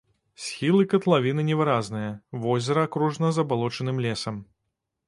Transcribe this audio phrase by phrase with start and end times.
[0.45, 2.09] Схілы катлавіны невыразныя,
[2.47, 4.35] возера акружана забалочаным лесам.